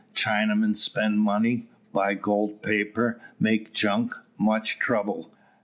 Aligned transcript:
Chinaman 0.15 0.75
spend 0.75 1.19
money, 1.19 1.67
buy 1.93 2.15
gold 2.15 2.63
paper, 2.63 3.21
make 3.39 3.71
junk, 3.71 4.15
much 4.35 4.79
trouble. 4.79 5.31